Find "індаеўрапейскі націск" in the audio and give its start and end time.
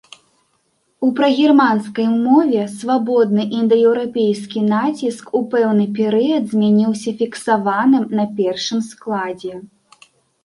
3.59-5.29